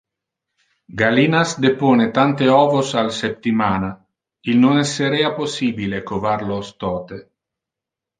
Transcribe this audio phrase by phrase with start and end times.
[0.99, 3.91] Gallinas depone tante ovos al septimana,
[4.53, 7.21] il non esserea possibile covar los tote.